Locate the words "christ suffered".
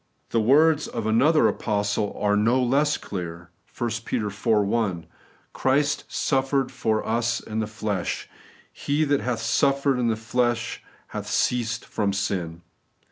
5.53-6.71